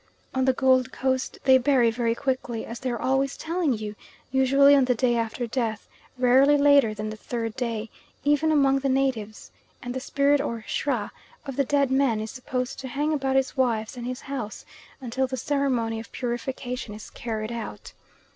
[0.33, 3.95] On the Gold Coast they bury very quickly, as they are always telling you,
[4.31, 7.91] usually on the day after death, rarely later than the third day,
[8.23, 11.11] even among the natives; and the spirit, or Srah,
[11.45, 14.65] of the dead man is supposed to hang about his wives and his house
[14.99, 17.93] until the ceremony of purification is carried out.